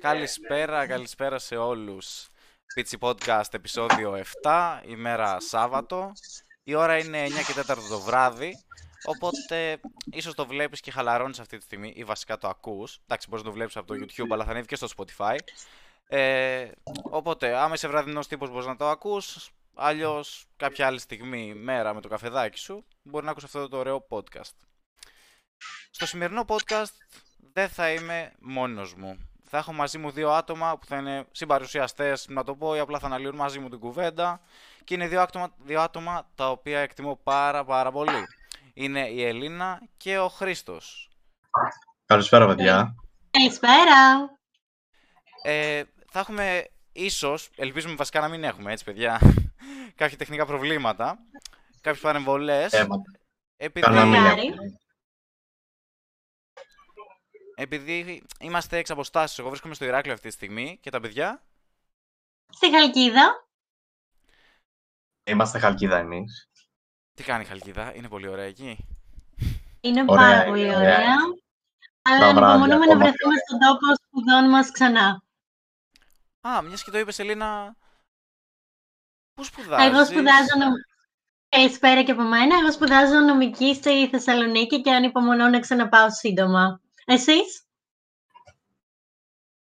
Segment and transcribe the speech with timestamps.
[0.00, 2.28] Καλησπέρα, καλησπέρα σε όλους.
[2.74, 6.12] Πίτσι Podcast επεισόδιο 7, ημέρα Σάββατο.
[6.62, 8.56] Η ώρα είναι 9 και 4 το βράδυ,
[9.04, 9.80] οπότε
[10.12, 13.00] ίσως το βλέπεις και χαλαρώνεις αυτή τη στιγμή ή βασικά το ακούς.
[13.04, 15.36] Εντάξει, μπορείς να το βλέπεις από το YouTube, αλλά θα ανέβει και στο Spotify.
[16.08, 16.70] Ε,
[17.02, 22.00] οπότε, άμα είσαι βραδινός τύπος μπορείς να το ακούς, αλλιώς κάποια άλλη στιγμή, μέρα με
[22.00, 24.56] το καφεδάκι σου, μπορεί να ακούς αυτό το ωραίο podcast.
[25.90, 26.92] Στο σημερινό podcast
[27.52, 29.29] δεν θα είμαι μόνος μου.
[29.52, 32.98] Θα έχω μαζί μου δύο άτομα που θα είναι συμπαρουσιαστές, να το πω, ή απλά
[32.98, 34.40] θα αναλύουν μαζί μου την κουβέντα.
[34.84, 38.26] Και είναι δύο άτομα, δύο άτομα τα οποία εκτιμώ πάρα πάρα πολύ.
[38.74, 41.10] Είναι η Ελίνα και ο Χρήστος.
[42.06, 42.94] Καλησπέρα, παιδιά.
[43.30, 44.30] Καλησπέρα.
[45.42, 49.20] Ε, θα έχουμε ίσως, ελπίζουμε βασικά να μην έχουμε έτσι παιδιά,
[49.94, 51.18] κάποια τεχνικά προβλήματα,
[51.80, 52.72] κάποιες παρεμβολές.
[52.72, 52.86] Ε,
[53.56, 54.46] επειδή, Καλά, μην Μακάρι.
[54.46, 54.79] έχουμε.
[57.60, 61.42] Επειδή είμαστε εξ αποστάσεως, εγώ βρίσκομαι στο Ηράκλειο αυτή τη στιγμή και τα παιδιά
[62.52, 63.48] Στη Χαλκίδα.
[65.24, 66.48] Είμαστε χαλκίδα εμείς.
[67.14, 68.86] Τι κάνει η Χαλκίδα, είναι πολύ ωραία εκεί;
[69.80, 70.78] Είναι Ωραία, πάρα είναι, πολύ ωραία.
[70.78, 71.16] ωραία.
[72.02, 75.22] Αλλά Τα βράδια, ανυπομονούμε να ακόμα βρεθούμε στον τόπο σπουδών μας ξανά.
[76.40, 77.76] Α, μιας και το είπες Ελίνα,
[79.34, 80.72] πού σπουδάζεις; Εγώ σπουδάζω νομ...
[81.48, 82.58] Καλησπέρα και από μένα.
[82.58, 86.80] Εγώ σπουδάζω νομική στη Θεσσαλονίκη και ανυπομονώ να ξαναπάω σύντομα.
[87.04, 87.64] Εσείς;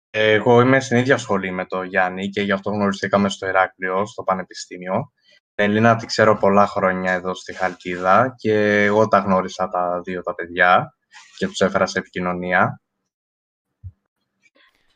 [0.09, 4.23] Εγώ είμαι στην ίδια σχολή με τον Γιάννη και γι' αυτό γνωριστήκαμε στο Ηράκλειο, στο
[4.23, 5.11] Πανεπιστήμιο.
[5.55, 10.21] Την Ελίνα τη ξέρω πολλά χρόνια εδώ στη Χαλκίδα και εγώ τα γνώρισα τα δύο
[10.21, 10.95] τα παιδιά
[11.37, 12.81] και τους έφερα σε επικοινωνία.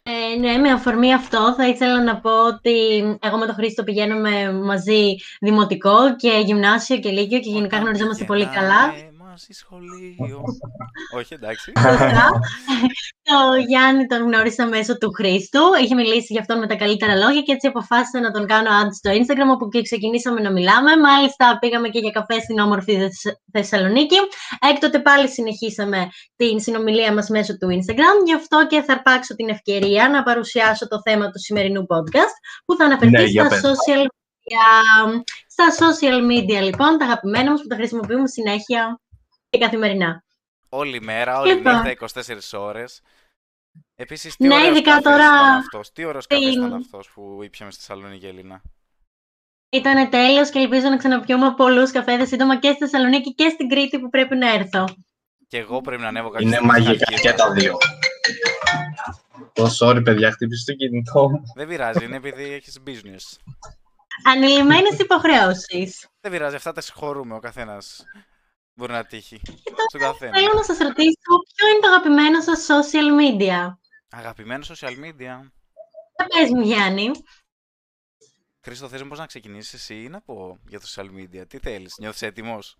[0.03, 4.53] Ε, ναι, με αφορμή αυτό θα ήθελα να πω ότι εγώ με τον Χρήστο πηγαίνουμε
[4.53, 8.94] μαζί δημοτικό και γυμνάσιο και λύκειο και γενικά Όταν γνωριζόμαστε πολύ καλά.
[9.33, 10.41] Πηγαίναμε μαζί σχολείο.
[11.19, 11.71] Όχι, εντάξει.
[11.79, 12.29] Σωστά.
[13.29, 15.59] Το Γιάννη τον γνώρισα μέσω του Χρήστου.
[15.83, 18.88] Είχε μιλήσει για αυτόν με τα καλύτερα λόγια και έτσι αποφάσισα να τον κάνω ad
[18.99, 20.97] στο Instagram όπου και ξεκινήσαμε να μιλάμε.
[20.97, 24.17] Μάλιστα πήγαμε και για καφέ στην όμορφη Θεσ- Θεσσαλονίκη.
[24.72, 28.16] Έκτοτε πάλι συνεχίσαμε την συνομιλία μας μέσω του Instagram.
[28.25, 32.35] Γι' αυτό και θα αρπάξω την ευκαιρία να παρουσιάσω το θέμα του σημερινού podcast
[32.66, 33.61] που θα αναφερθεί Ναι, για στα πες.
[33.61, 35.22] social media.
[35.47, 39.03] Στα social media λοιπόν, τα αγαπημένα μας που τα χρησιμοποιούμε συνέχεια και
[39.58, 40.24] καθημερινά.
[40.69, 41.74] Όλη μέρα, όλη Λοιπόν.
[41.74, 43.02] νύχτα, 24 ώρες.
[43.96, 45.91] Επίσης, τι Ναι, ωραίος ειδικά καφές τώρα ήταν αυτός.
[45.91, 48.62] Τι ωραίος καφές την- ήταν αυτός που ήπιαμε στη Θεσσαλονίκη, Ελίνα;
[49.69, 54.00] Ήταν τέλειος και ελπίζω να ξαναπιούμε πολλούς καφέδες σύντομα και στη Θεσσαλονίκη και στην Κρήτη
[54.00, 54.86] που πρέπει να έρθω.
[55.47, 57.31] Και εγώ πρέπει να ανέβω κάποια Είναι στιγμή στη μαγικά Χαλκίδα.
[57.31, 57.78] και τα δύο.
[59.53, 61.41] Το sorry, παιδιά, χτύπησε το κινητό μου.
[61.56, 63.38] Δεν πειράζει, είναι επειδή έχεις business.
[64.28, 66.08] Ανηλυμένες υποχρεώσεις.
[66.22, 67.35] Δεν πειράζει, αυτά τα συγχωρούμε.
[67.35, 68.06] Ο καθένας
[68.73, 69.41] μπορεί να τύχει.
[69.88, 70.38] Στον καθένα.
[70.38, 73.78] Θέλω να σας ρωτήσω ποιο είναι το αγαπημένο σας social media;
[74.09, 75.51] Αγαπημένο social media.
[76.16, 77.11] Θα πες μου Γιάννη.
[78.61, 81.95] Χρήστο, θες μήπως να ξεκινήσεις εσύ ή να πω για το social media; Τι θέλεις,
[82.00, 82.78] νιώθεις έτοιμος;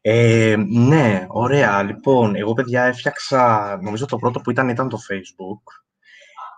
[0.00, 1.82] Ε, ναι, ωραία.
[1.82, 5.82] Λοιπόν, εγώ παιδιά έφτιαξα, νομίζω το πρώτο που ήταν ήταν το Facebook.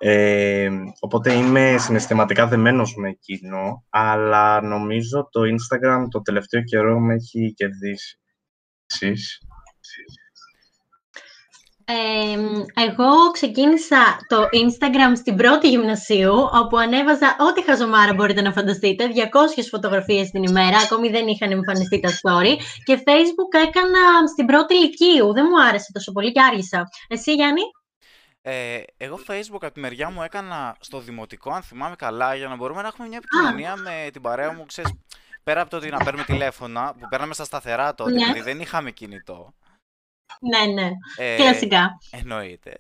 [0.07, 0.69] Ε,
[1.01, 7.55] οπότε είμαι συναισθηματικά δεμένος με εκείνο, αλλά νομίζω το Instagram το τελευταίο καιρό με έχει
[7.57, 8.19] κερδίσει.
[8.87, 9.39] Εσείς;
[11.85, 12.39] Ε,
[12.87, 13.97] εγώ ξεκίνησα
[14.29, 20.43] το Instagram στην πρώτη γυμνασίου, όπου ανέβαζα ό,τι χαζομάρα μπορείτε να φανταστείτε, 200 φωτογραφίες την
[20.43, 25.63] ημέρα, ακόμη δεν είχαν εμφανιστεί τα story, και Facebook έκανα στην πρώτη ηλικίου, δεν μου
[25.69, 26.89] άρεσε τόσο πολύ και άργησα.
[27.09, 27.63] Εσύ Γιάννη;
[28.47, 32.57] Ε, εγώ Facebook από τη μεριά μου έκανα στο δημοτικό, αν θυμάμαι καλά, για να
[32.57, 34.93] μπορούμε να έχουμε μια επικοινωνία με την παρέα μου, ξέρεις,
[35.45, 38.23] πέρα από το ότι να παίρνουμε τηλέφωνα, που παίρναμε στα σταθερά τότε, Ναι.
[38.25, 39.55] επειδή δεν είχαμε κινητό.
[40.41, 41.99] Ναι, ναι, Ε, κλασικά.
[42.11, 42.77] Εννοείται.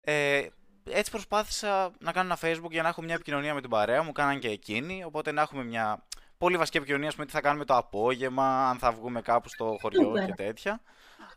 [0.00, 0.46] Ε,
[0.90, 4.12] έτσι προσπάθησα να κάνω ένα Facebook για να έχω μια επικοινωνία με την παρέα μου,
[4.12, 6.06] κάναν και εκείνοι, οπότε να έχουμε μια
[6.38, 9.76] πολύ βασική επικοινωνία, ας πούμε, τι θα κάνουμε το απόγευμα, αν θα βγούμε κάπου στο
[9.80, 10.26] χωριό Σούπερ.
[10.26, 10.80] και τέτοια.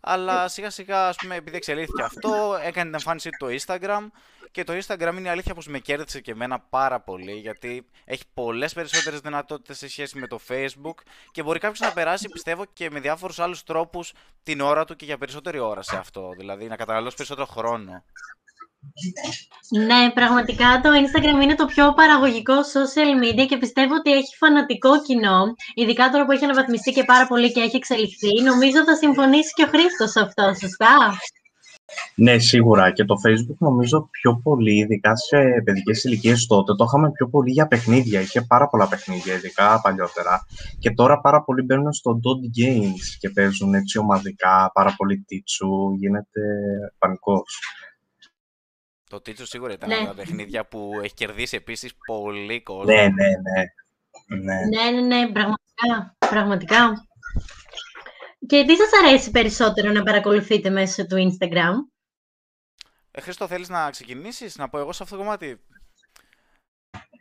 [0.07, 4.07] Αλλά σιγά σιγά, ας πούμε, επειδή εξελίχθηκε αυτό, έκανε την εμφάνισή του το Instagram
[4.51, 8.23] και το Instagram είναι η αλήθεια πως με κέρδισε και εμένα πάρα πολύ γιατί έχει
[8.33, 10.95] πολλές περισσότερες δυνατότητες σε σχέση με το Facebook
[11.31, 14.13] και μπορεί κάποιος να περάσει, πιστεύω, και με διάφορους άλλους τρόπους
[14.43, 18.03] την ώρα του και για περισσότερη ώρα σε αυτό, δηλαδή να καταναλώσει περισσότερο χρόνο.
[19.69, 25.01] Ναι, πραγματικά το Instagram είναι το πιο παραγωγικό social media και πιστεύω ότι έχει φανατικό
[25.01, 25.53] κοινό.
[25.75, 28.41] Ειδικά τώρα που έχει αναβαθμιστεί και πάρα πολύ και έχει εξελιχθεί.
[28.43, 31.17] Νομίζω θα συμφωνήσει και ο Χρήστος σε αυτό, σωστά;
[32.15, 32.91] Ναι, σίγουρα.
[32.91, 37.51] Και το Facebook νομίζω πιο πολύ, ειδικά σε παιδικές ηλικίες τότε, το είχαμε πιο πολύ
[37.51, 38.19] για παιχνίδια.
[38.21, 40.45] Είχε πάρα πολλά παιχνίδια, ειδικά παλιότερα.
[40.79, 45.95] Και τώρα πάρα πολλοί μπαίνουν στο dot games και παίζουν έτσι ομαδικά, πάρα πολύ τίτσου,
[45.99, 46.41] γίνεται
[46.97, 47.59] πανικός.
[49.09, 49.95] Το Τίτσο σίγουρα ήταν Ναι.
[49.95, 52.83] ένα από τα παιχνίδια που έχει κερδίσει επίσης πολύ κόσμο.
[52.93, 53.63] Ναι, ναι, ναι.
[54.37, 54.65] ναι.
[54.65, 56.15] Ναι, ναι, ναι, πραγματικά.
[56.29, 56.93] πραγματικά.
[58.47, 61.73] Και τι σας αρέσει περισσότερο να παρακολουθείτε μέσω του Instagram;
[63.11, 65.59] Ε, Χρήστο, θέλεις να ξεκινήσεις, να πω εγώ σε αυτό το κομμάτι;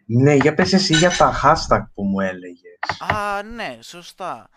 [0.06, 2.78] Ναι, για πες εσύ για τα hashtag που μου έλεγες.
[2.98, 4.48] Α, ναι, σωστά.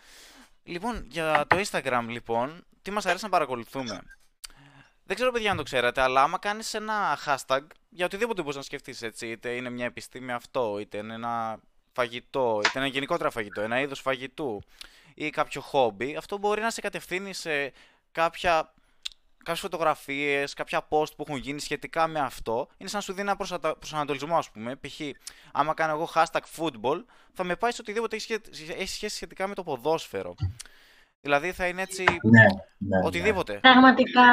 [0.64, 4.02] Λοιπόν, για το Instagram, λοιπόν, τι μας αρέσει να παρακολουθούμε;
[5.08, 8.62] Δεν ξέρω, παιδιά, αν το ξέρατε, αλλά άμα κάνεις ένα hashtag για οτιδήποτε μπορείς να
[8.62, 11.60] σκεφτείς, έτσι, είτε είναι μια επιστήμη αυτό, είτε είναι ένα
[11.92, 14.62] φαγητό, είτε είναι γενικότερα φαγητό, ένα είδος φαγητού
[15.14, 17.72] ή κάποιο χόμπι, αυτό μπορεί να σε κατευθύνει σε
[18.12, 18.74] κάποια
[19.38, 23.28] κάποιες φωτογραφίες, κάποια post που έχουν γίνει σχετικά με αυτό, είναι σαν να σου δίνει
[23.28, 24.76] ένα προσατα- προσανατολισμό, ας πούμε.
[24.76, 25.00] Π.χ.
[25.52, 29.48] άμα κάνω εγώ hashtag football, θα με πάει σε οτιδήποτε έχει σχε- έχει σχέση σχετικά
[29.48, 30.36] με το ποδόσφαιρο.
[31.22, 32.42] Δηλαδή θα είναι έτσι Ναι,
[32.78, 33.06] ναι, ναι.
[33.06, 33.54] οτιδήποτε.
[33.54, 34.24] Πραγματικά,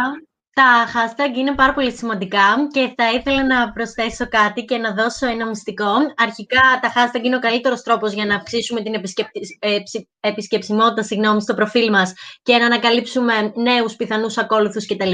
[0.54, 5.26] τα hashtag είναι πάρα πολύ σημαντικά και θα ήθελα να προσθέσω κάτι και να δώσω
[5.26, 5.92] ένα μυστικό.
[6.16, 11.02] Αρχικά, τα hashtag είναι ο καλύτερος τρόπος για να αυξήσουμε την επισκεπτη- ε, ψη- επισκεψιμότητα
[11.02, 12.12] συγγνώμη, στο προφίλ μας
[12.42, 15.12] και να ανακαλύψουμε νέους πιθανούς ακόλουθους κτλ.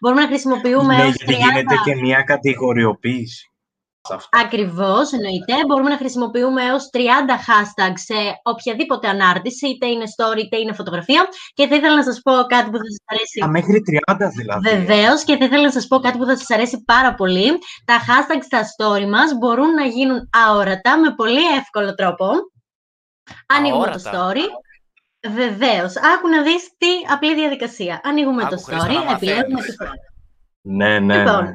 [0.00, 1.38] Μπορούμε να χρησιμοποιούμε Ναι, έως γιατί 30...
[1.38, 3.49] γίνεται και μια κατηγοριοποίηση.
[4.08, 4.28] Σε αυτό.
[4.44, 5.54] Ακριβώς, εννοείται.
[5.66, 6.98] Μπορούμε να χρησιμοποιούμε έως 30
[7.46, 11.28] hashtags σε οποιαδήποτε ανάρτηση, είτε είναι story, είτε είναι φωτογραφία.
[11.54, 13.82] Και θα ήθελα να σας πω κάτι που θα σας αρέσει Α, μέχρι
[14.16, 14.68] 30 δηλαδή.
[14.68, 17.48] Βεβαίως, και θα ήθελα να σας πω κάτι που θα σας αρέσει πάρα πολύ.
[17.84, 22.26] Τα hashtags στα story μας μπορούν να γίνουν αόρατα με πολύ εύκολο τρόπο.
[23.46, 24.32] Ανοίγουμε το Αόρατα.
[24.32, 24.44] story.
[25.28, 25.92] Βεβαίως.
[25.96, 28.00] Άκου να δεις τι απλή διαδικασία.
[28.04, 29.76] Ανοίγουμε Άκου, το Χρήστο, story, να επιλέγουμε μαθαίνεις.
[29.76, 29.84] τη,
[30.60, 31.52] Ναι, ναι, Λοιπόν, ναι.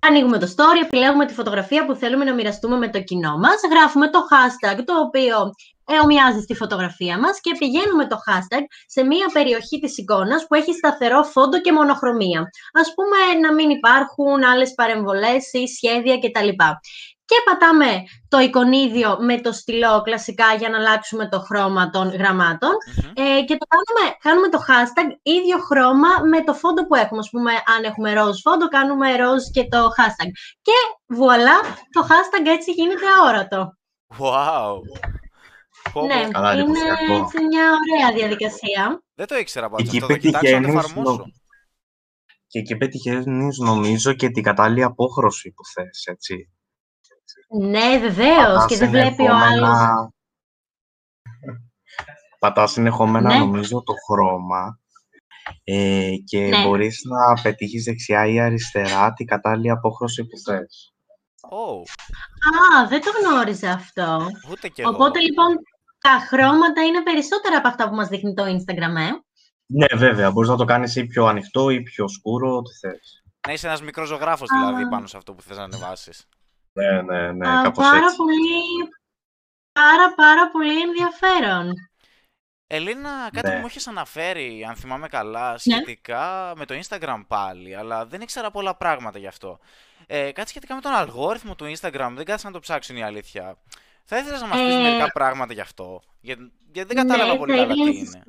[0.00, 4.10] Ανοίγουμε το story, επιλέγουμε τη φωτογραφία που θέλουμε να μοιραστούμε με το κοινό μας, γράφουμε
[4.10, 5.50] το hashtag το οποίο
[5.86, 10.72] εομοιάζει στη φωτογραφία μας και πηγαίνουμε το hashtag σε μία περιοχή της εικόνας που έχει
[10.72, 12.40] σταθερό φόντο και μονοχρωμία.
[12.72, 16.48] Ας πούμε να μην υπάρχουν άλλες παρεμβολές ή σχέδια κτλ.
[17.30, 17.90] Και πατάμε
[18.28, 23.10] το εικονίδιο με το στυλό κλασικά για να αλλάξουμε το χρώμα των γραμμάτων Μμμ.
[23.14, 27.18] ε, και το κάνουμε, κάνουμε το hashtag ίδιο χρώμα με το φόντο που έχουμε.
[27.18, 30.30] Ας πούμε, αν έχουμε ροζ φόντο, κάνουμε ροζ και το hashtag.
[30.62, 30.72] Και
[31.06, 31.60] βουαλά,
[31.94, 33.76] το hashtag έτσι γίνεται αόρατο.
[34.18, 34.74] Wow.
[35.92, 36.30] Πω, ναι, πω.
[36.30, 37.12] Καλά, είναι εντυπωσιακό.
[37.14, 39.02] έτσι μια ωραία διαδικασία.
[39.14, 40.12] Δεν το ήξερα πάντως Εκεί αυτό.
[40.12, 41.16] Θα κοιτάξω να το πετυχαίνεις, εφαρμόσω.
[41.16, 41.32] νο-
[42.46, 46.52] και εκεί πετυχαίνεις νομίζω και την κατάλληλη απόχρωση που θες, έτσι.
[47.60, 48.46] Ναι, βεβαίως.
[48.46, 49.44] Πατάς Και δεν βλέπει ο άλλος.
[49.48, 50.12] συνεχόμενα-
[52.38, 53.38] Πατάς συνεχόμενα Ναι.
[53.38, 54.80] νομίζω το χρώμα
[55.64, 56.62] ε, και Ναι.
[56.64, 60.92] μπορείς να πετύχεις δεξιά ή αριστερά την κατάλληλη απόχρωση που θες.
[61.50, 61.82] Oh,
[62.82, 64.26] Α, δεν το γνώριζα αυτό.
[64.50, 64.90] ούτε κι εγώ.
[64.90, 65.46] Οπότε λοιπόν
[65.98, 69.10] τα χρώματα είναι περισσότερα από αυτά που μας δείχνει το Instagram, ε.
[69.66, 73.22] Ναι, βέβαια, μπορείς να το κάνεις ή πιο ανοιχτό ή πιο σκούρο, ό,τι θες.
[73.46, 74.56] Να είσαι ένας μικρός ζωγράφος Α.
[74.58, 76.24] δηλαδή πάνω σε αυτό που θες να ανεβάσεις.
[76.72, 78.16] Ναι, ναι, ναι, Α, κάπως πάρα έτσι.
[78.16, 78.88] πολύ,
[79.72, 81.72] πάρα πάρα πολύ ενδιαφέρον.
[82.70, 83.54] Ελίνα, κάτι Ναι.
[83.54, 88.50] που μου έχεις αναφέρει, αν θυμάμαι καλά, σχετικά με το Instagram πάλι, αλλά δεν ήξερα
[88.50, 89.58] πολλά πράγματα γι' αυτό.
[90.06, 93.04] Ε, κάτι σχετικά με τον αλγόριθμο του Instagram, δεν κάθισα να το ψάξω είναι η
[93.04, 93.58] αλήθεια.
[94.04, 97.38] Θα ήθελες να μας πεις Ε, μερικά πράγματα γι' αυτό, γιατί, γιατί δεν κατάλαβα Ναι,
[97.38, 98.24] πολύ θα καλά ήθελα τι να σας είναι.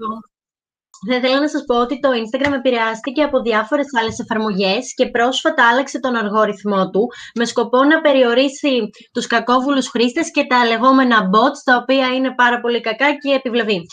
[1.06, 1.12] Πω.
[1.12, 5.68] Θα ήθελα να σας πω ότι το Instagram επηρεάστηκε από διάφορες άλλες εφαρμογές και πρόσφατα
[5.68, 11.60] άλλαξε τον αλγόριθμό του με σκοπό να περιορίσει τους κακόβουλους χρήστες και τα λεγόμενα bots,
[11.63, 13.86] τα οποία είναι πάρα πολύ κακά και επιβλαβή.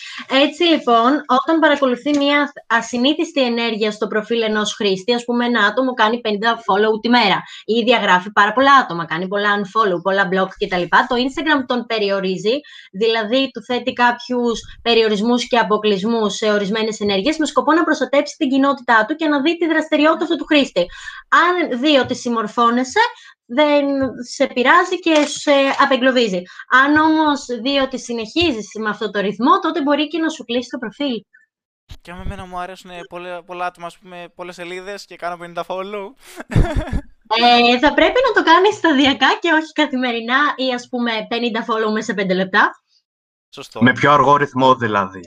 [0.46, 1.10] Έτσι λοιπόν,
[1.40, 6.28] όταν παρακολουθεί μια ασυνήθιστη ενέργεια στο προφίλ ενός χρήστη, ας πούμε ένα άτομο κάνει 50
[6.66, 10.82] follow τη μέρα ή διαγράφει πάρα πολλά άτομα, κάνει πολλά unfollow, πολλά block κτλ.
[11.08, 12.56] Το Instagram τον περιορίζει,
[12.92, 18.48] δηλαδή του θέτει κάποιους περιορισμούς και αποκλεισμούς σε ορισμένες ενέργειες με σκοπό να προστατέψει την
[18.48, 20.86] κοινότητά του και να δει τη δραστηριότητα αυτού του χρήστη.
[21.28, 23.00] Αν δει ότι συμμορφώνεσαι,
[23.46, 23.84] δεν
[24.30, 26.42] σε πειράζει και σε απεγκλωβίζει.
[26.70, 30.68] Αν όμως δει ότι συνεχίζεις με αυτό το ρυθμό, τότε μπορεί και να σου κλείσει
[30.70, 31.20] το προφίλ.
[32.00, 35.62] Και αν εμένα μου αρέσουν πολλά, πολλά άτομα, ας πούμε, πολλές σελίδες και κάνω 50
[35.66, 36.12] follow.
[37.28, 41.92] Ε, θα πρέπει να το κάνεις σταδιακά και όχι καθημερινά ή ας πούμε 50 follow
[41.92, 42.70] μέσα σε 5 λεπτά.
[43.48, 43.82] Σωστό.
[43.82, 45.20] Με πιο αργό ρυθμό δηλαδή.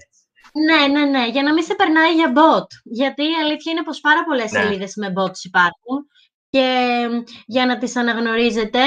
[0.53, 2.65] Ναι, ναι, ναι, για να μην σε περνάει για bot.
[2.83, 4.59] Γιατί η αλήθεια είναι πως πάρα πολλές Ναι.
[4.59, 6.07] σελίδες με bots υπάρχουν
[6.49, 7.07] και
[7.45, 8.79] για να τις αναγνωρίζετε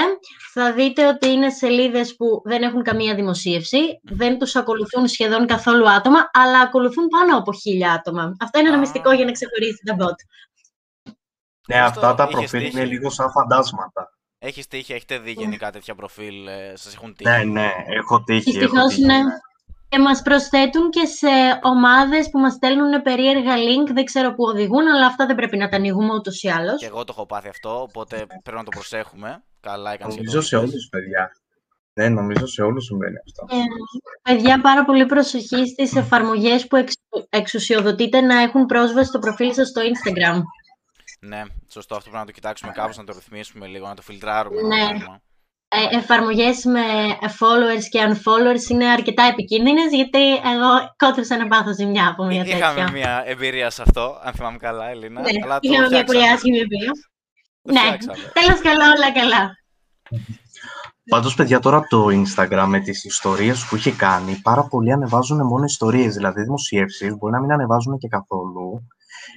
[0.52, 5.90] θα δείτε ότι είναι σελίδες που δεν έχουν καμία δημοσίευση, δεν τους ακολουθούν σχεδόν καθόλου
[5.90, 8.36] άτομα, αλλά ακολουθούν πάνω από χίλια άτομα.
[8.40, 8.80] Αυτό είναι ένα Α.
[8.80, 10.14] μυστικό για να ξεχωρίσει τα bot.
[11.68, 12.76] Ναι, Αυτό αυτά τα είχες προφίλ τύχει.
[12.76, 14.16] είναι λίγο σαν φαντάσματα.
[14.38, 18.50] Έχεις τύχει, έχετε δει γενικά τέτοια προφίλ, ε, σας έχουν τύχει; Ναι, ναι, έχω τύχει.
[18.50, 19.20] έχω Δυστυχώς, τύχει, ναι.
[19.92, 21.28] Και μας προσθέτουν και σε
[21.62, 25.68] ομάδες που μας στέλνουν περίεργα link, δεν ξέρω που οδηγούν, αλλά αυτά δεν πρέπει να
[25.68, 26.78] τα ανοίγουμε ούτως ή άλλως.
[26.80, 29.44] Και εγώ το έχω πάθει αυτό, οπότε πρέπει να το προσέχουμε.
[29.60, 30.68] Καλά έκανες και Νομίζω το σε είπες.
[30.70, 31.32] όλους, παιδιά.
[31.92, 33.56] Ναι, νομίζω σε όλους συμβαίνει αυτό.
[33.56, 33.62] Ε,
[34.32, 36.92] παιδιά, πάρα πολύ προσοχή στις εφαρμογές που εξ,
[37.28, 40.40] εξουσιοδοτείτε να έχουν πρόσβαση στο προφίλ σας στο Instagram.
[41.20, 41.94] Ναι, σωστό.
[41.96, 44.60] Αυτό πρέπει να το κοιτάξουμε κάπως, να το ρυθμίσουμε λίγο, να το φιλτράρουμε.
[44.60, 44.86] το Ναι.
[44.88, 45.20] πράγμα.
[45.74, 46.80] Ε, εφαρμογές με
[47.38, 52.56] followers και unfollowers είναι αρκετά επικίνδυνες, γιατί εγώ κότρισα να πάθω ζημιά από μια τέτοια.
[52.56, 55.20] Είχαμε μια εμπειρία σε αυτό, αν θυμάμαι καλά, Ελίνα.
[55.20, 56.34] Ναι, αλλά το είχαμε μια πολύ φτιάξαμε.
[56.34, 56.90] άσχημη εμπειρία.
[57.62, 58.30] Το Ναι, φτιάξαμε.
[58.32, 59.56] τέλος καλά, όλα καλά.
[61.10, 65.64] Πάντως, παιδιά, τώρα το Instagram με τις ιστορίες που έχει κάνει, πάρα πολλοί ανεβάζουν μόνο
[65.64, 68.86] ιστορίες, δηλαδή δημοσιεύσεις, μπορεί να μην ανεβάζουν και καθόλου,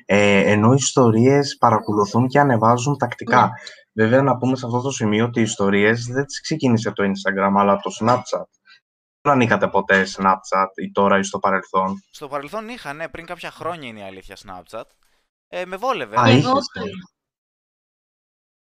[0.06, 3.42] ε, ενώ οι ιστορίες παρακολουθούν και ανεβάζουν τακτικά.
[3.42, 3.50] Ναι.
[3.98, 7.52] Βέβαια, να πούμε σε αυτό το σημείο ότι οι ιστορίες δεν τις ξεκίνησε το Instagram,
[7.58, 8.46] αλλά το Snapchat.
[9.22, 13.52] Δεν ανοίγατε ποτέ Snapchat ή τώρα ή στο παρελθόν; Στο παρελθόν είχα, ναι, πριν κάποια
[13.52, 14.84] χρόνια είναι η αλήθεια Snapchat.
[15.48, 16.20] Ε, με βόλευε.
[16.20, 16.82] Α, Και είχες, εγώ, ε.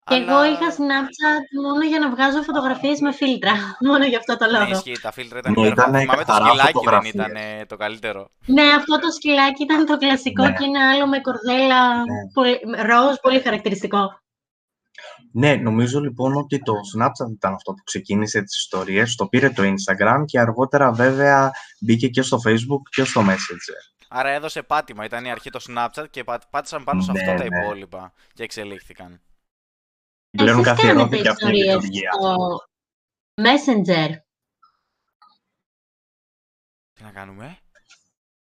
[0.04, 3.52] και αλλά- εγώ είχα Snapchat μόνο για να βγάζω φωτογραφίες με φίλτρα.
[3.88, 4.70] Μόνο για αυτό το Ναι, λόγο.
[4.70, 5.82] ισχύει, τα φίλτρα ήταν Ναι, υπέροχα.
[5.82, 7.12] ήτανε Θυμάμαι το καθαρά σκυλάκι δεν φωτογραφίες.
[7.14, 8.30] ήταν ε, το καλύτερο.
[8.46, 10.52] Ναι, αυτό το σκυλάκι ήταν το κλασικό Ναι.
[10.52, 12.04] και ένα άλλο με κορδέλα Ναι.
[12.32, 12.58] πολύ,
[12.90, 14.20] ροζ, πολύ χαρακτηριστικό.
[15.32, 19.62] Ναι, νομίζω λοιπόν ότι το Snapchat ήταν αυτό που ξεκίνησε τις ιστορίες, το πήρε το
[19.62, 21.50] Instagram και αργότερα βέβαια
[21.80, 23.92] μπήκε και στο Facebook και στο Messenger.
[24.08, 27.36] Άρα έδωσε πάτημα, ήταν η αρχή το Snapchat και πά- πάτησαν πάνω σε αυτό Ναι,
[27.38, 27.62] τα ναι.
[27.62, 29.20] υπόλοιπα και εξελίχθηκαν.
[30.30, 32.10] Πλέον Εσείς καθιερώθηκε κάνετε αυτή η ιστορίες λειτουργία.
[32.12, 32.36] στο
[33.42, 34.08] Messenger.
[36.92, 37.58] Τι να κάνουμε;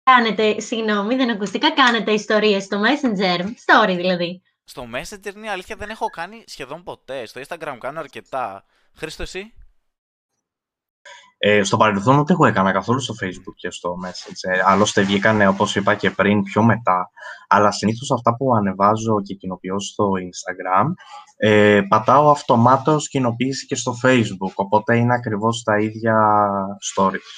[0.04, 4.42] Κάνετε, συγγνώμη, δεν ακουστικά, κάνετε ιστορίες στο Messenger, story δηλαδή.
[4.70, 7.26] Στο Messenger είναι η αλήθεια δεν έχω κάνει σχεδόν ποτέ.
[7.26, 8.64] Στο Instagram κάνω αρκετά.
[8.94, 9.54] Χρήστο εσύ;
[11.38, 14.62] Ε, στο παρελθόν ούτε εγώ έκανα καθόλου στο Facebook και στο Messenger.
[14.66, 17.10] Άλλωστε βγήκανε, όπως είπα και πριν, πιο μετά.
[17.48, 20.86] Αλλά συνήθως αυτά που ανεβάζω και κοινοποιώ στο Instagram,
[21.38, 24.54] ε, πατάω αυτομάτως κοινοποίηση και στο Facebook.
[24.56, 26.48] Οπότε είναι ακριβώς τα ίδια
[26.96, 27.30] stories.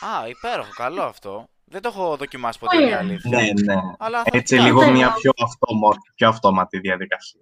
[0.00, 1.48] Α, υπέροχο, καλό αυτό.
[1.70, 2.88] Δεν το έχω δοκιμάσει ποτέ, Ωραία.
[2.88, 3.30] είναι η αλήθεια.
[3.64, 3.80] Ναι, ναι.
[3.98, 4.92] Αλλά θα Έτσι το λίγο κάνω.
[4.92, 7.40] μια πιο, αυτόμορφη, πιο αυτόματη διαδικασία.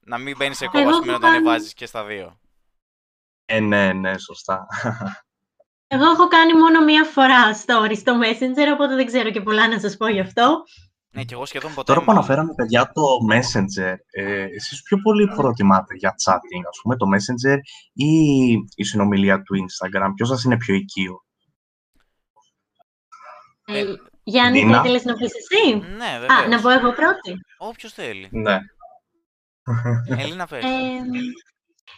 [0.00, 2.04] Να μην μπαίνεις σε Εγώ κόμμα, ας έχω πούμε, να το κάνει- ανεβάζεις και στα
[2.04, 2.38] δύο.
[3.44, 4.66] Ε, ναι, ναι, σωστά.
[5.86, 9.80] Εγώ έχω κάνει μόνο μία φορά story στο Messenger, οπότε δεν ξέρω και πολλά να
[9.80, 10.62] σας πω γι' αυτό.
[11.14, 11.92] Ναι, και εγώ σχεδόν ποτέ.
[11.92, 12.22] Τώρα που μάλλον.
[12.22, 17.56] αναφέραμε, παιδιά, το Messenger, ε, εσείς πιο πολύ προτιμάτε για chatting, ας πούμε, το Messenger
[17.92, 18.06] ή
[18.74, 21.24] η συνομιλία του Instagram, ποιος σας είναι πιο οικείο;
[23.74, 23.84] Ε, Ε,
[24.24, 24.78] Γιάννη, θα Δίνα.
[24.78, 26.48] ήθελες να πεις εσύ; Ναι, Α, βέβαια.
[26.48, 27.32] να πω εγώ πρώτη.
[27.58, 28.28] Όποιος θέλει.
[28.32, 28.58] Ναι.
[30.18, 30.64] Ελίνα, πες.
[30.64, 30.68] Ε,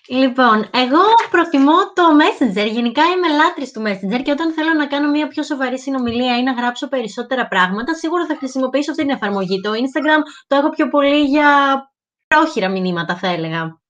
[0.08, 1.00] λοιπόν, εγώ
[1.30, 2.70] προτιμώ το Messenger.
[2.70, 6.42] Γενικά είμαι λάτρης του Messenger και όταν θέλω να κάνω μια πιο σοβαρή συνομιλία ή
[6.42, 9.60] να γράψω περισσότερα πράγματα, σίγουρα θα χρησιμοποιήσω αυτή την εφαρμογή.
[9.60, 11.48] Το Instagram το έχω πιο πολύ για
[12.26, 13.82] πρόχειρα μηνύματα, θα έλεγα.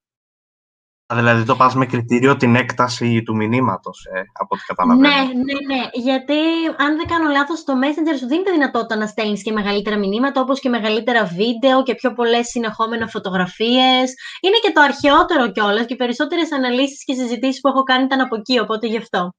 [1.14, 5.09] Δηλαδή το πας με κριτήριο την έκταση του μηνύματος, ε, από ό,τι καταλαβαίνω.
[5.09, 5.83] Ναι, ναι, ναι.
[5.92, 6.38] Γιατί
[6.76, 10.40] αν δεν κάνω λάθος, το Messenger σου δίνει τη δυνατότητα να στέλνεις και μεγαλύτερα μηνύματα,
[10.40, 14.09] όπως και μεγαλύτερα βίντεο και πιο πολλές συνεχόμενα φωτογραφίες.
[14.40, 18.37] Είναι και το αρχαιότερο κιόλας και περισσότερες αναλύσεις και συζητήσεις που έχω κάνει ήταν από
[18.37, 19.33] εκεί, οπότε γι' αυτό.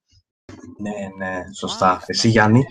[0.78, 1.86] Ναι, ναι, σωστά.
[1.86, 2.06] Μάλιστα.
[2.08, 2.66] Εσύ, Γιάννη;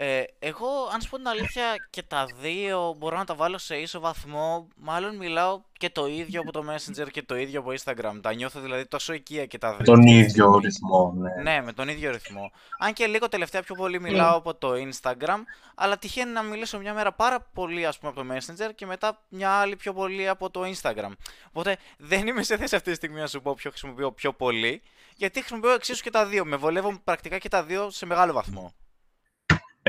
[0.00, 3.76] Ε, εγώ, αν σου πω την αλήθεια, και τα δύο μπορώ να τα βάλω σε
[3.76, 4.68] ίσο βαθμό.
[4.76, 8.18] Μάλλον μιλάω και το ίδιο από το Messenger και το ίδιο από Instagram.
[8.22, 9.84] Τα νιώθω δηλαδή τόσο οικία και τα δύο.
[9.84, 10.60] Τον αυτή τη ίδιο στιγμή.
[10.64, 11.42] ρυθμό, ναι.
[11.42, 12.50] Ναι, με τον ίδιο ρυθμό.
[12.78, 15.38] Αν και λίγο τελευταία πιο πολύ μιλάω από το Instagram,
[15.74, 19.20] αλλά τυχαίνει να μιλήσω μια μέρα πάρα πολύ ας πούμε από το Messenger και μετά
[19.28, 21.10] μια άλλη πιο πολύ από το Instagram.
[21.48, 24.82] Οπότε δεν είμαι σε θέση αυτή τη στιγμή να σου πω ποιο χρησιμοποιώ πιο πολύ,
[25.16, 26.44] γιατί χρησιμοποιώ εξίσου και τα δύο.
[26.44, 28.72] Με βολεύουν πρακτικά και τα δύο σε μεγάλο βαθμό.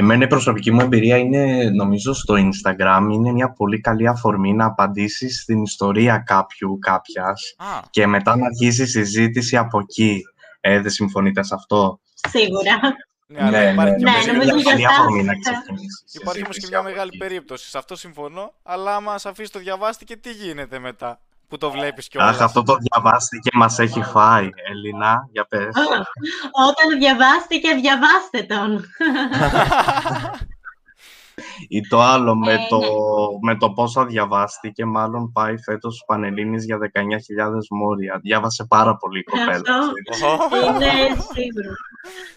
[0.01, 3.07] Εμένα η προσωπική μου εμπειρία είναι, νομίζω, στο Instagram.
[3.11, 8.45] Είναι μια πολύ καλή αφορμή να απαντήσεις στην ιστορία κάποιου, κάποιας Α, και μετά να
[8.45, 10.21] αρχίσει η συζήτηση από εκεί.
[10.61, 12.79] Ε, δεν συμφωνείτε σε αυτό; Σίγουρα.
[13.27, 15.35] ναι, αλλά υπάρχει και ναι, μια- είναι νομίζω μια για καλή εσάς, αφορμή να ε,
[15.39, 16.03] ξεκινήσεις.
[16.05, 17.17] η Υπάρχει όμως και συζήτηση μια από μεγάλη εκεί.
[17.17, 17.69] περίπτωση.
[17.69, 22.07] Σε αυτό συμφωνώ, αλλά άμα σε αφήσει το διαβάστηκε, τι γίνεται μετά; Που το βλέπεις
[22.07, 22.35] κιόλας.
[22.35, 24.49] Αχ, αυτό το διαβάστηκε, μας έχει φάει.
[24.69, 25.75] Ελίνα, για πες.
[26.67, 28.85] Όταν διαβάστηκε, διαβάστε τον.
[31.71, 32.85] Ή το άλλο, με, Ε, το, ναι.
[33.41, 38.19] με το πόσα διαβάστηκε, μάλλον πάει φέτος στους Πανελλήνιες για 19.000 μόρια.
[38.21, 39.51] Διάβασε πάρα πολύ η κοπέλα.
[39.51, 40.37] Αυτό.
[40.79, 41.07] ξέρεις.
[41.07, 41.73] Είναι σίγουρο.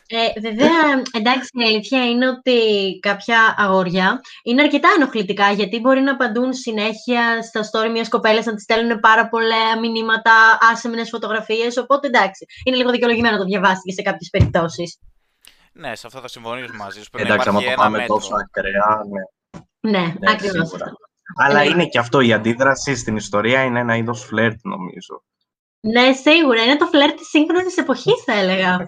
[0.07, 2.59] Ε, βέβαια, εντάξει, η αλήθεια είναι ότι
[3.03, 8.55] κάποια αγόρια είναι αρκετά ενοχλητικά γιατί μπορεί να απαντούν συνέχεια στα story μιας κοπέλας να
[8.55, 10.33] της στέλνουν πάρα πολλά μηνύματα,
[10.73, 11.77] άσεμνες φωτογραφίες.
[11.77, 14.99] Οπότε εντάξει, είναι λίγο δικαιολογημένο να το διαβάστηκε σε κάποιες περιπτώσεις.
[15.73, 17.11] Ναι, σε αυτό θα συμφωνήσω μαζί σου.
[17.11, 18.15] Πρέπει Εντάξει, να άμα υπάρχει το ένα πάμε μέτρο.
[18.15, 19.21] τόσο ακραία, ναι.
[19.91, 20.85] Ναι, Ναι, ακριβώς σίγουρα.
[20.85, 20.97] αυτό.
[21.37, 21.65] Αλλά Ναι.
[21.71, 25.23] είναι και αυτό, η αντίδραση στην ιστορία είναι ένα είδος φλερτ, νομίζω.
[25.81, 26.63] Ναι, σίγουρα.
[26.65, 28.87] Είναι το φλερ της σύγχρονης εποχής, θα έλεγα.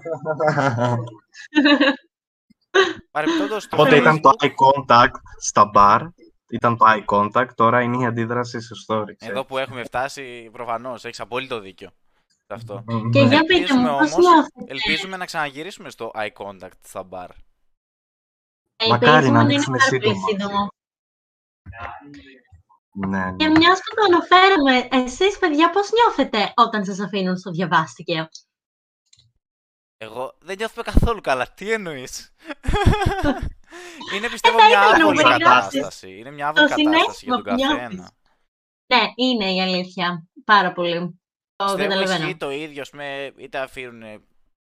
[3.11, 4.51] Παρεμπιπτόντως, το Οπότε ήταν το Facebook, eye
[4.89, 6.01] contact στα bar,
[6.51, 9.15] ήταν το eye contact, τώρα είναι η αντίδραση σε stories.
[9.19, 9.29] ε.
[9.31, 11.91] Εδώ που έχουμε φτάσει, προφανώς, έχεις απόλυτο δίκιο.
[12.47, 12.85] Σε αυτό.
[12.87, 13.11] Μμμ.
[13.11, 14.65] Και για πείτε Ελπίζουμε μου, πώς όμως- νιώθετε.
[14.67, 17.31] Ελπίζουμε να ξαναγυρίσουμε στο eye contact στα μπαρ.
[18.89, 20.29] Μακάρι να Ελπίζουμε είναι ανοίξουν πάρα πολύ σύντομα.
[20.29, 20.69] σύντομο.
[22.97, 23.37] Ναι, ναι.
[23.37, 28.29] Και μιας που το αναφέραμε, εσείς παιδιά πώς νιώθετε όταν σας αφήνουν στο διαβάστηκε;
[29.97, 31.53] Εγώ δεν νιώθουμε καθόλου καλά.
[31.55, 32.35] Τι εννοείς;
[34.15, 36.19] είναι πιστεύω θα μια ήθελα άβολη να περιγράψεις κατάσταση.
[36.19, 38.11] Είναι μια άβολη το κατάσταση για τον συνέστημα που καθένα.
[38.95, 40.27] Ναι, είναι η αλήθεια.
[40.45, 41.19] Πάρα πολύ.
[41.57, 42.25] Το Πιστεύω καταλαβαίνω.
[42.25, 44.03] ισχύει το ίδιο, ας πούμε, είτε αφήνουν.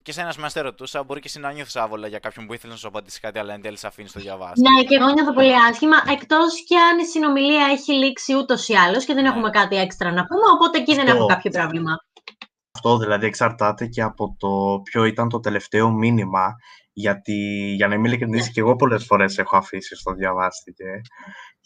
[0.03, 2.53] Και σε ένας σημείο σε ρωτούσα, μπορεί και εσύ να νιώθεις άβολα για κάποιον που
[2.53, 4.62] ήθελε να σου απαντήσει κάτι, αλλά εν τέλει σε αφήνεις το διαβάσει.
[4.62, 8.74] Ναι, και εγώ νιώθω πολύ άσχημα, εκτός και αν η συνομιλία έχει λήξει ούτως ή
[8.74, 9.29] άλλως και δεν Ναι.
[9.29, 11.15] έχουμε κάτι έξτρα να πούμε, οπότε εκεί δεν Αυτό.
[11.17, 11.91] έχω κάποιο πρόβλημα.
[12.75, 16.55] Αυτό δηλαδή εξαρτάται και από το ποιο ήταν το τελευταίο μήνυμα.
[16.93, 17.33] Γιατί,
[17.75, 21.01] για να είμαι ειλικρινής, και εγώ πολλές φορές έχω αφήσει στο διαβάστηκε.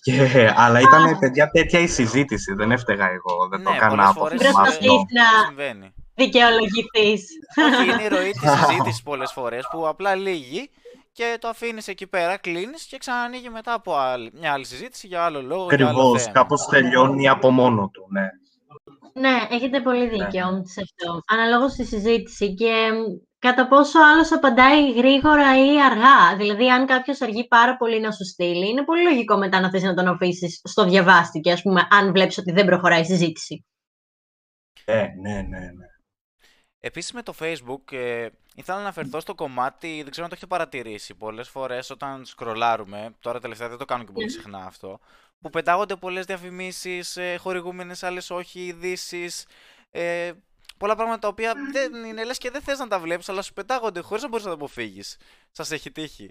[0.04, 2.54] Και, αλλά ήταν, παιδιά, τέτοια η συζήτηση.
[2.54, 3.48] Δεν έφταιγα εγώ.
[3.50, 4.78] Δεν το Ναι, έκανα πολλές από φορές, θυμάσαι.
[4.78, 5.94] Προσπαθείς ε, να Συμβαίνει.
[6.16, 7.26] δικαιολογηθείς.
[7.68, 10.70] Όχι, είναι η ροή της συζήτησης πολλές φορές που απλά λύγει
[11.12, 15.24] και το αφήνεις εκεί πέρα, κλείνεις και ξανανοίγει μετά από άλλη, μια άλλη συζήτηση για
[15.24, 15.68] άλλο λόγο.
[15.76, 16.22] για άλλο Ακριβώς.
[16.22, 16.34] θέμα.
[16.34, 18.06] Κάπως τελειώνει από μόνο του.
[18.12, 18.26] Ναι.
[19.14, 21.22] Ναι, έχετε πολύ δίκιο σε αυτό.
[21.28, 26.38] Αναλόγως στη συζήτηση και μ, κατά πόσο ο άλλος απαντάει γρήγορα ή αργά.
[26.38, 29.84] Δηλαδή, αν κάποιος αργεί πάρα πολύ να σου στείλει, είναι πολύ λογικό μετά να θες
[29.84, 33.66] να τον αφήσεις στο διαβάστηκε, ας πούμε, αν βλέπεις ότι δεν προχωράει η συζήτηση.
[34.86, 35.88] Ε, ναι, ναι, ναι.
[36.80, 40.48] Επίσης με το Facebook, ε, ήθελα να αναφερθώ στο κομμάτι, δεν ξέρω αν το έχετε
[40.48, 41.16] παρατηρήσει.
[41.16, 45.00] Πολλές φορές όταν σκρολάρουμε, τώρα τελευταία δεν το κάνω και πολύ συχνά αυτό,
[45.44, 49.46] που πετάγονται πολλές διαφημίσεις, ε, χορηγούμενες, άλλες όχι, ειδήσεις.
[49.92, 50.32] Ε,
[50.78, 53.54] πολλά πράγματα τα οποία δεν είναι λες και δεν θες να τα βλέπεις, αλλά σου
[53.54, 55.18] πετάγονται χωρίς να μπορείς να τα αποφύγεις.
[55.52, 56.30] Σας έχει τύχει.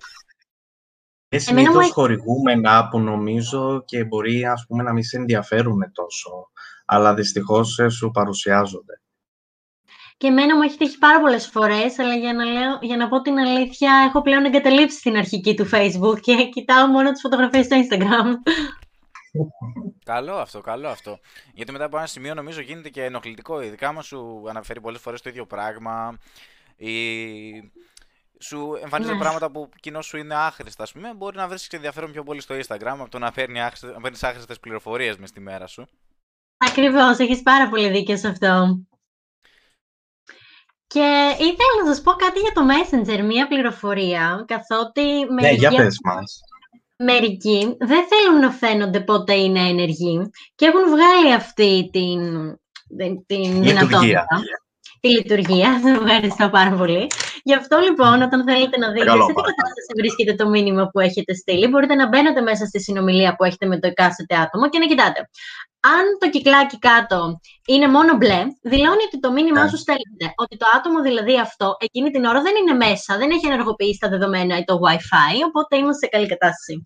[1.28, 5.16] Και Εμένα μου συνήθως έχει- χορηγούμενα που νομίζω και μπορεί ας πούμε, να μην σε
[5.16, 6.50] ενδιαφέρουν τόσο,
[6.84, 9.00] αλλά δυστυχώς σου παρουσιάζονται.
[10.16, 13.20] Και εμένα μου έχει τύχει πάρα πολλές φορές, αλλά για να, λέω, για να πω
[13.20, 17.76] την αλήθεια, έχω πλέον εγκαταλείψει την αρχική του Facebook και κοιτάω μόνο τις φωτογραφίες στο
[17.82, 18.50] Instagram.
[20.04, 21.18] Καλό αυτό, καλό αυτό.
[21.54, 23.60] Γιατί μετά από ένα σημείο νομίζω γίνεται και ενοχλητικό.
[23.60, 26.18] Ειδικά άμα σου αναφέρει πολλές φορές το ίδιο πράγμα
[26.76, 27.72] ή
[28.38, 29.20] σου εμφανίζονται Ναι.
[29.20, 32.40] πράγματα που κοινό σου είναι άχρηστα, ας πούμε, μπορεί να βρεις και ενδιαφέρον πιο πολύ
[32.40, 35.86] στο Instagram από το να, παίρνει άχρηστες, να παίρνεις άχρηστες πληροφορίες μες στη μέρα σου.
[36.56, 38.84] Ακριβώς, έχεις πάρα πολύ δίκιο σε αυτό.
[40.86, 45.70] Και ήθελα να σας πω κάτι για το Messenger, μία πληροφορία, καθότι Ναι, μερικοί, για
[45.70, 46.40] πες μας.
[47.04, 52.20] Μερικοί δεν θέλουν να φαίνονται πότε είναι ενεργοί και έχουν βγάλει αυτή την,
[52.96, 53.72] την, την Λειτουργία.
[53.72, 54.26] δυνατότητα.
[55.00, 57.06] Τη λειτουργία, σας ευχαριστώ πάρα πολύ.
[57.42, 59.56] Γι' αυτό λοιπόν, όταν θέλετε να δείτε Καλό, σε τι παρακαλώ.
[59.56, 63.66] κατάσταση βρίσκεται το μήνυμα που έχετε στείλει, μπορείτε να μπαίνετε μέσα στη συνομιλία που έχετε
[63.66, 65.20] με το εκάστοτε άτομο και να κοιτάτε.
[65.96, 69.68] Αν το κυκλάκι κάτω είναι μόνο μπλε, δηλώνει ότι το μήνυμά Ναι.
[69.70, 70.26] σου στέλνεται.
[70.36, 74.08] Ότι το άτομο δηλαδή αυτό εκείνη την ώρα δεν είναι μέσα, δεν έχει ενεργοποιήσει τα
[74.08, 76.82] δεδομένα ή το Wi-Fi, οπότε είμαστε σε καλή κατάσταση.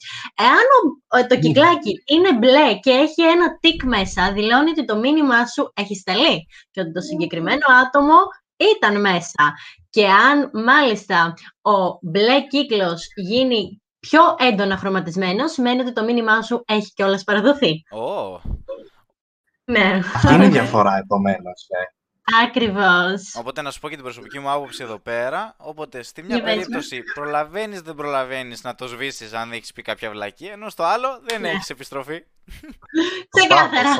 [0.46, 4.96] Εάν ο- ο- το κυκλάκι είναι μπλε και έχει ένα τικ μέσα, δηλώνει ότι το
[4.96, 6.36] μήνυμά σου έχει σταλεί
[6.70, 8.16] και ότι το συγκεκριμένο άτομο
[8.56, 9.54] ήταν μέσα.
[9.90, 16.62] Και αν μάλιστα ο μπλε κύκλος γίνει πιο έντονα χρωματισμένος, σημαίνει ότι το μήνυμά σου
[16.66, 17.82] έχει κιόλας παραδοθεί.
[17.90, 18.40] Ω,
[19.64, 21.66] Ναι, Αυτή είναι η διαφορά επομένως.
[21.68, 21.94] Ε.
[22.44, 23.34] ακριβώς.
[23.38, 25.54] Οπότε να σου πω και την προσωπική μου άποψη εδώ πέρα.
[25.58, 26.60] Οπότε στη μια Για πες με.
[26.60, 31.20] περίπτωση προλαβαίνεις δεν προλαβαίνεις να το σβήσεις αν έχεις πει κάποια βλακία, ενώ στο άλλο
[31.26, 31.48] δεν Ναι.
[31.48, 32.22] έχεις επιστροφή.
[33.28, 33.94] Ξεκάθαρα.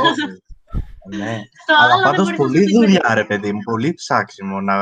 [1.12, 1.30] Σωστά, σωστά.
[1.32, 1.40] Ναι.
[1.62, 3.60] Στο Αλλά άλλο δεν πάντως μπορείς να πολύ σου πεις δουλειά, ρε παιδί μου.
[3.62, 4.76] Πολύ ψάξιμο να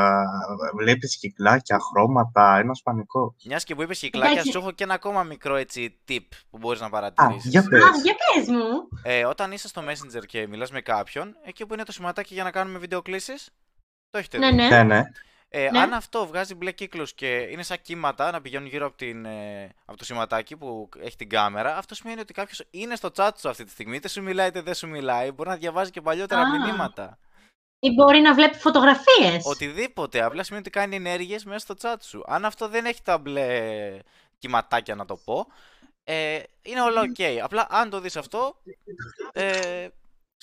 [0.79, 2.57] βλέπεις κυκλάκια, χρώματα.
[2.59, 3.35] Ένα πανικό.
[3.47, 4.51] Μιας και που είπες κυκλάκια, Εντάξει.
[4.51, 7.51] σου έχω και ένα ακόμα μικρό έτσι tip που μπορείς να Α, παρατηρήσεις.
[7.51, 7.83] για πες.
[7.83, 8.89] Α, για πες μου.
[9.03, 12.45] Ε, όταν είσαι στο Messenger και μιλάς με κάποιον, εκεί που είναι το σηματάκι για
[12.45, 13.49] να κάνουμε βιντεοκλήσεις,
[14.11, 14.55] το έχετε Ναι, δει.
[14.57, 14.69] ναι.
[14.69, 15.03] Ναι, ναι.
[15.57, 15.79] Ε, Ναι.
[15.79, 19.75] Αν αυτό βγάζει μπλε κύκλους και είναι σαν κύματα να πηγαίνουν γύρω από, την, ε,
[19.85, 23.49] από το σηματάκι που έχει την κάμερα, αυτό σημαίνει ότι κάποιος είναι στο chat σου
[23.49, 26.41] αυτή τη στιγμή, είτε σου μιλάει είτε δεν σου μιλάει, μπορεί να διαβάζει και παλιότερα
[26.41, 26.51] Α.
[26.51, 27.19] μηνύματα.
[27.79, 29.45] Ή μπορεί να βλέπει φωτογραφίες.
[29.45, 32.23] Οτιδήποτε, απλά σημαίνει ότι κάνει ενέργειες μέσα στο chat σου.
[32.27, 33.99] Αν αυτό δεν έχει τα μπλε
[34.39, 35.47] κυματάκια να το πω,
[36.05, 37.23] ε, είναι όλα ok.
[37.43, 38.57] Απλά αν το δεις αυτό,
[39.33, 39.89] ε,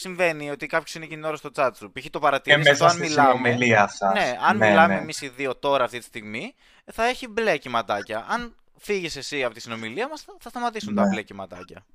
[0.01, 1.91] συμβαίνει ότι κάποιος είναι εκείνη την ώρα στο chat σου.
[1.91, 2.03] Π.χ.
[2.03, 3.29] το Και παρατηρείς μέσα αν στη μιλάμε.
[3.31, 4.13] συνομιλία σας.
[4.13, 4.99] Ναι, αν Ναι, μιλάμε ναι.
[4.99, 8.25] εμείς οι δύο τώρα αυτή τη στιγμή, θα έχει μπλε κυματάκια.
[8.29, 11.09] Αν φύγεις εσύ από τη συνομιλία μας, θα, θα σταματήσουν τα Ναι.
[11.09, 11.85] μπλε κυματάκια.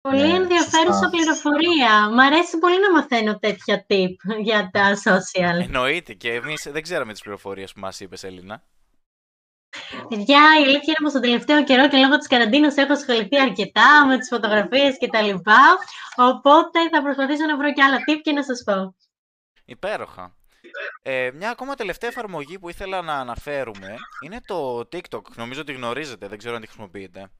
[0.00, 1.10] Πολύ Ναι, ενδιαφέρουσα σωστά.
[1.10, 2.10] πληροφορία.
[2.10, 5.60] Μ' αρέσει πολύ να μαθαίνω τέτοια tip για τα social.
[5.62, 8.62] Εννοείται και εμείς δεν ξέραμε τις πληροφορίες που μας είπες, Ελίνα.
[10.08, 14.06] Παιδιά, η αλήθεια είναι πως τον τελευταίο καιρό και λόγω της καραντίνας έχω ασχοληθεί αρκετά
[14.06, 15.62] με τις φωτογραφίες και τα λοιπά.
[16.16, 18.94] Οπότε θα προσπαθήσω να βρω και άλλα tip και να σας πω.
[19.64, 20.36] Υπέροχα.
[21.02, 25.22] Ε, μια ακόμα τελευταία εφαρμογή που ήθελα να αναφέρουμε είναι το TikTok.
[25.36, 27.30] Νομίζω ότι γνωρίζετε, δεν ξέρω αν τη χρησιμοποιείτε.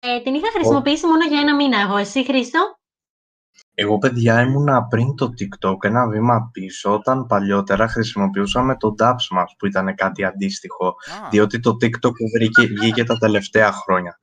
[0.00, 1.96] Ε, την είχα χρησιμοποιήσει μόνο για ένα μήνα εγώ.
[1.96, 2.78] Εσύ, Χρήστο;
[3.80, 9.54] Εγώ, παιδιά, ήμουνα πριν το TikTok ένα βήμα πίσω, όταν παλιότερα χρησιμοποιούσαμε το Dubs μας,
[9.58, 14.18] που ήταν κάτι αντίστοιχο, Α, διότι το TikTok βρήκε, βγήκε τα τελευταία χρόνια.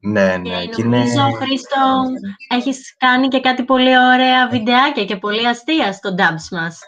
[0.00, 0.96] Ναι, ναι, Και και είναι...
[0.98, 2.02] νομίζω, Χρήστο,
[2.48, 6.78] έχεις κάνει και κάτι πολύ ωραία βιντεάκια και πολύ αστεία στο dubs μας.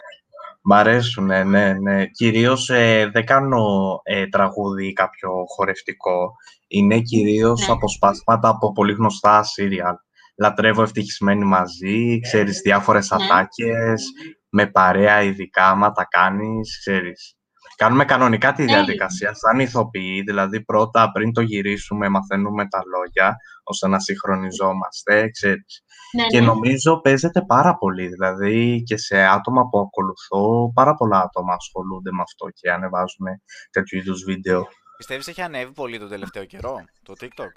[0.61, 2.05] Μ' αρέσουν, ναι, ναι, ναι.
[2.05, 6.31] Κυρίως ε, δεν κάνω ε, τραγούδι ή κάποιο χορευτικό.
[6.67, 7.73] Είναι κυρίως Ναι.
[7.73, 9.95] αποσπάσματα από πολύ γνωστά σύριαλ.
[10.39, 13.25] Λατρεύω ευτυχισμένοι μαζί, ξέρεις, διάφορες Ναι.
[13.25, 14.03] ατάκες,
[14.49, 17.33] με παρέα ειδικά, άμα τα κάνεις, ξέρεις.
[17.75, 18.67] Κάνουμε κανονικά τη Ναι.
[18.73, 25.83] διαδικασία, σαν ηθοποιοί, δηλαδή πρώτα πριν το γυρίσουμε μαθαίνουμε τα λόγια, ώστε να συγχρονιζόμαστε, ξέρεις.
[26.15, 26.45] Ναι, Και ναι.
[26.45, 32.21] νομίζω παίζεται πάρα πολύ, δηλαδή και σε άτομα που ακολουθώ, πάρα πολλά άτομα ασχολούνται με
[32.21, 33.25] αυτό και ανεβάζουν
[33.71, 34.67] τέτοιου είδους βίντεο.
[34.97, 37.51] πιστεύεις έχει ανέβει πολύ τον τελευταίο καιρό το TikTok;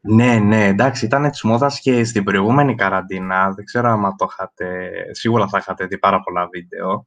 [0.00, 4.90] Ναι, ναι, εντάξει, ήταν της μόδας και στην προηγούμενη καραντίνα, δεν ξέρω άμα το είχατε,
[5.10, 7.06] σίγουρα θα είχατε δει πάρα πολλά βίντεο.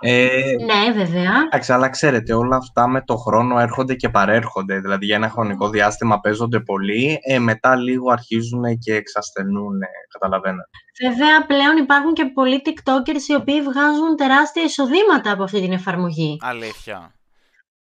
[0.00, 1.32] Ε, Ναι, βέβαια.
[1.46, 5.68] εντάξει, αλλά ξέρετε, όλα αυτά με το χρόνο έρχονται και παρέρχονται, δηλαδή για ένα χρονικό
[5.68, 9.78] διάστημα παίζονται πολύ, ε, μετά λίγο αρχίζουν και εξασθενούν,
[10.12, 10.68] καταλαβαίνετε.
[11.02, 16.36] Βέβαια, πλέον υπάρχουν και πολλοί TikTokers οι οποίοι βγάζουν τεράστια εισοδήματα από αυτή την εφαρμογή.
[16.40, 17.12] Αλήθεια.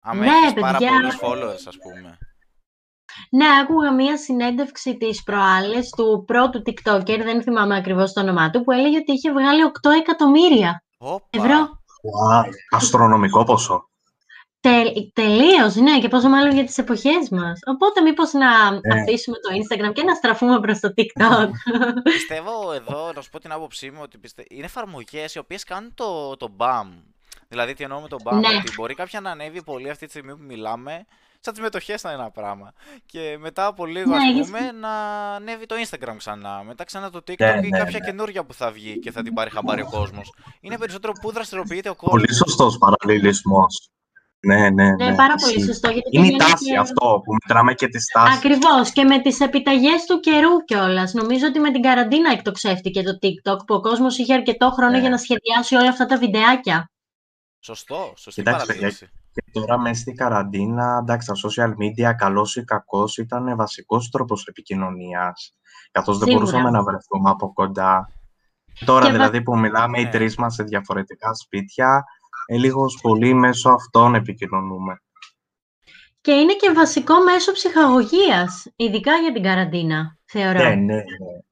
[0.00, 0.92] Αν Ναι, έχεις πάρα παιδιά.
[0.92, 2.18] πολλούς followers, ας πούμε.
[3.30, 8.62] Ναι, άκουγα μία συνέντευξη της προάλλες του πρώτου TikToker, δεν θυμάμαι ακριβώς το όνομά του,
[8.64, 11.26] που έλεγε ότι είχε βγάλει 8 εκατομμύρια Όπα.
[11.30, 11.58] ευρώ.
[12.30, 13.88] Wow, αστρονομικό ποσό.
[14.60, 17.60] Τε, τελείως, ναι, και πόσο μάλλον για τις εποχές μας.
[17.66, 19.00] Οπότε μήπως να Ναι.
[19.02, 21.50] αφήσουμε το Instagram και να στραφούμε προς το TikTok.
[22.02, 24.44] Πιστεύω εδώ, να σου πω την άποψή μου, ότι πιστε...
[24.50, 26.86] είναι εφαρμογές οι οποίες κάνουν το, το BAM.
[27.48, 28.48] Δηλαδή, τι εννοώ με το BAM, Ναι.
[28.56, 31.04] ότι μπορεί κάποια να ανέβει πολύ αυτή τη στιγμή που μιλάμε,
[31.40, 32.72] σαν τις μετοχές να είναι ένα πράγμα.
[33.06, 34.90] Και μετά από λίγο, Ναι, ας έχεις- πούμε, να
[35.34, 36.62] ανέβει το Instagram ξανά.
[36.66, 38.06] Μετά ξανά το TikTok Ναι, ή ναι, κάποια ναι.
[38.06, 40.32] καινούργια που θα βγει και θα την πάρει χαμπάρι ο κόσμος.
[40.60, 42.20] Είναι περισσότερο που δραστηριοποιείται ο κόσμος.
[42.20, 43.88] Πολύ σωστός παραλληλισμός.
[44.40, 44.90] Ναι, ναι, ναι.
[45.10, 45.66] ναι, πάρα πολύ ισχύει.
[45.66, 45.90] σωστό.
[45.90, 48.36] Γιατί Είναι η πηγαίνει τάση και- αυτό που μετράμε και τις τάσεις.
[48.36, 51.12] Ακριβώς και με τις επιταγές του καιρού κιόλας.
[51.12, 54.98] Νομίζω ότι με την καραντίνα εκτοξεύτηκε το TikTok που ο κόσμος είχε αρκετό χρόνο Ναι.
[55.00, 56.90] για να σχεδιάσει όλα αυτά τα βιντεάκια.
[57.66, 59.08] Σωστό, σωστή Κοιτάξτε, παρατήρηση.
[59.32, 64.46] Και τώρα μέσα στην καραντίνα, εντάξει, τα social media, καλός ή κακός, ήταν βασικός τρόπος
[64.46, 65.56] επικοινωνίας.
[65.90, 66.44] Καθώς δεν Σίγουρα.
[66.44, 68.10] μπορούσαμε να βρεθούμε από κοντά.
[68.84, 70.10] Τώρα Και βα- δηλαδή που μιλάμε οι Ναι.
[70.10, 72.04] τρεις μας σε διαφορετικά σπίτια,
[72.46, 75.00] ε, λίγος πολύ μέσω αυτών επικοινωνούμε.
[76.20, 80.58] Και είναι και βασικό μέσο ψυχαγωγίας, ειδικά για την καραντίνα, θεωρώ.
[80.58, 81.02] Ναι, ναι, ναι.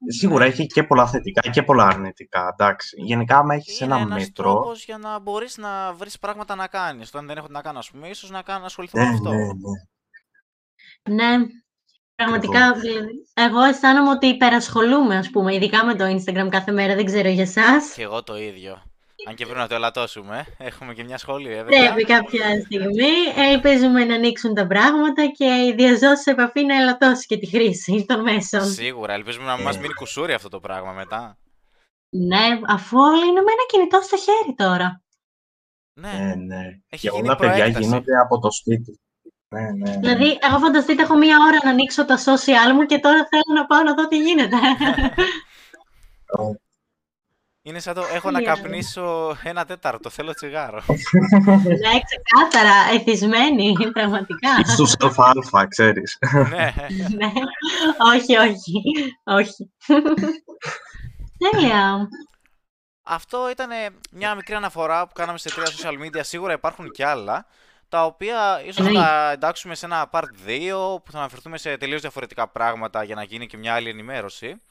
[0.07, 2.95] Σίγουρα έχει και πολλά θετικά και πολλά αρνητικά, εντάξει.
[3.01, 4.43] Γενικά, άμα έχεις Είναι ένα ένας μέτρο...
[4.53, 7.07] τρόπος για να μπορείς να βρεις πράγματα να κάνεις.
[7.07, 9.11] Όταν δεν έχω τι να κάνω, ας πούμε, ίσως να, κάνω, να ασχοληθώ Ναι, με
[9.13, 9.29] αυτό.
[9.29, 11.35] ναι, ναι.
[11.35, 11.45] Ναι,
[12.15, 12.73] πραγματικά.
[12.73, 17.29] δηλαδή, Εγώ αισθάνομαι ότι υπερασχολούμαι, ας πούμε, ειδικά με το Instagram κάθε μέρα, δεν ξέρω
[17.29, 17.93] για εσάς.
[17.93, 18.81] Και εγώ το ίδιο.
[19.27, 20.45] Αν και πρέπει να το ελαττώσουμε.
[20.57, 21.93] Έχουμε και μια σχόλη, ε, παιδιά.
[21.93, 23.11] Πρέπει κάποια στιγμή.
[23.51, 28.21] Ελπίζουμε να ανοίξουν τα πράγματα και η διαζώση επαφή να ελαττώσει και τη χρήση των
[28.21, 28.65] μέσων.
[28.65, 29.13] Σίγουρα.
[29.13, 31.37] Ελπίζουμε να μην μας μείνει κουσούρι αυτό το πράγμα μετά.
[32.09, 35.01] Ναι, αφού όλοι είναι με ένα κινητό στο χέρι τώρα.
[35.93, 36.11] Ναι.
[36.11, 36.63] Ναι, ναι.
[36.89, 37.83] Έχει Και γίνει όλα, παιδιά, προέκταση.
[37.83, 38.99] γίνονται από το σπίτι.
[39.47, 39.97] Ναι, ναι, ναι.
[39.97, 43.65] Δηλαδή, εγώ φανταστείτε, έχω μία ώρα να ανοίξω τα social μου και τώρα θέλω να
[43.65, 44.55] πάω να δω τι γίνεται.
[47.67, 48.43] Είναι σαν το έχω να Yeah.
[48.43, 50.09] καπνίσω ένα τέταρτο.
[50.09, 50.83] Θέλω τσιγάρο.
[51.81, 54.49] ναι, ξεκάθαρα, εθισμένη, πραγματικά.
[54.65, 56.17] Στους αλφα-αλφα, ξέρεις.
[56.49, 56.73] ναι.
[57.17, 57.31] ναι,
[58.13, 58.81] όχι, όχι,
[59.23, 59.71] όχι.
[61.51, 62.07] Τέλεια.
[63.03, 63.69] Αυτό ήταν
[64.11, 66.19] μια μικρή αναφορά που κάναμε σε τρία social media.
[66.21, 67.45] Σίγουρα υπάρχουν και άλλα.
[67.89, 68.99] Τα οποία ίσως Εννοείται.
[68.99, 73.23] θα εντάξουμε σε ένα part 2 που θα αναφερθούμε σε τελείως διαφορετικά πράγματα για να
[73.23, 74.61] γίνει και μια άλλη ενημέρωση.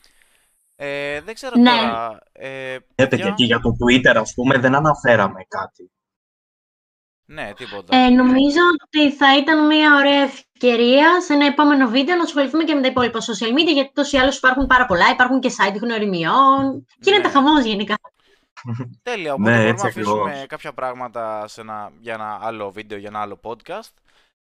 [0.76, 1.70] Ε, δεν ξέρω Ναι.
[1.70, 2.18] τώρα.
[2.32, 5.88] Ε, Ναι, παιδιά, και για το Twitter, ας πούμε, δεν αναφέραμε κάτι.
[7.26, 7.96] Ναι, τίποτα.
[7.96, 12.74] Ε, νομίζω ότι θα ήταν μια ωραία ευκαιρία σε ένα επόμενο βίντεο να ασχοληθούμε και
[12.74, 15.76] με τα υπόλοιπα social media, γιατί τόσο ή άλλως υπάρχουν πάρα πολλά, υπάρχουν και site
[15.80, 16.87] γνωριμιών.
[16.98, 17.32] Γίνεται Ναι.
[17.32, 17.94] χαμός γενικά.
[19.02, 20.46] Τέλεια, οπότε Ναι, μπορούμε έτσι να αφήσουμε ακριβώς.
[20.46, 23.92] κάποια πράγματα σε ένα, για ένα άλλο βίντεο, για ένα άλλο podcast.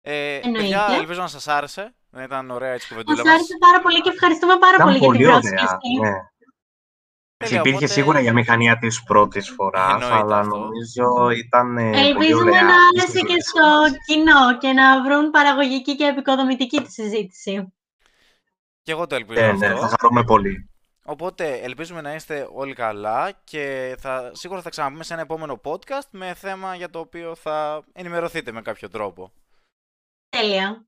[0.02, 0.60] Ε, Εννοείται.
[0.60, 1.94] παιδιά, ελπίζω να σας άρεσε.
[2.10, 3.40] Δεν ήταν ωραία έτσι η Μας κουβεντούλα μας.
[3.40, 5.40] άρεσε πάρα πολύ και ευχαριστούμε πάρα Ήταν πολύ για την πολύ ωραία.
[5.42, 6.00] πρόσκληση.
[6.02, 6.12] Ναι.
[7.38, 10.58] Τέλεια, Υπήρχε οπότε- σίγουρα η αμηχανία της πρώτης φοράς, Εννοείται αλλά αυτό.
[10.58, 12.64] νομίζω ήταν ε, πολύ Ελπίζουμε ωραία.
[12.64, 13.62] να άρεσε και στο
[14.06, 17.74] κοινό και να βρουν παραγωγική και επικοδομητική τη συζήτηση.
[18.84, 19.88] Και εγώ το ελπίζω Ναι, ναι, αυτό.
[19.88, 20.70] θα χαρούμε πολύ.
[21.06, 26.08] Οπότε ελπίζουμε να είστε όλοι καλά και θα, σίγουρα θα ξαναπούμε σε ένα επόμενο podcast
[26.12, 29.32] με θέμα για το οποίο θα ενημερωθείτε με κάποιο τρόπο.
[30.42, 30.86] Τέλεια.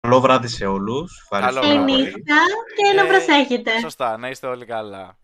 [0.00, 1.18] Καλό βράδυ σε όλους.
[1.22, 1.92] Ευχαριστώ Καλό Καλή βράδυ.
[1.92, 2.04] πολύ.
[2.04, 2.36] νύχτα
[2.76, 3.78] και να Ε, προσέχετε.
[3.78, 5.18] Σωστά, να είστε όλοι καλά.